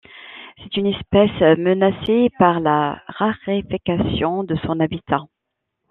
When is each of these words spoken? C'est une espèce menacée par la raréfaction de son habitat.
C'est 0.57 0.77
une 0.77 0.87
espèce 0.87 1.57
menacée 1.59 2.31
par 2.39 2.59
la 2.59 3.03
raréfaction 3.07 4.43
de 4.43 4.55
son 4.65 4.79
habitat. 4.79 5.25